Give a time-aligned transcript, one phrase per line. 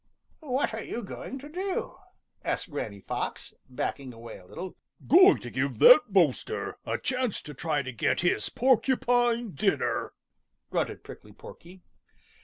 [0.39, 1.97] "What are you going to do?"
[2.43, 4.75] asked Granny Fox, backing away a little.
[5.05, 10.13] "Going to give that boaster a chance to try to get his Porcupine dinner,"
[10.71, 11.83] grunted Prickly Porky.